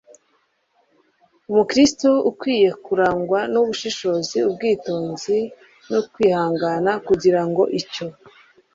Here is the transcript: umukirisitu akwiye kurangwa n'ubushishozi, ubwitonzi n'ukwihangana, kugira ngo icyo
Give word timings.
umukirisitu 1.49 2.11
akwiye 2.29 2.69
kurangwa 2.85 3.39
n'ubushishozi, 3.51 4.37
ubwitonzi 4.49 5.39
n'ukwihangana, 5.89 6.91
kugira 7.07 7.41
ngo 7.47 7.63
icyo 7.79 8.05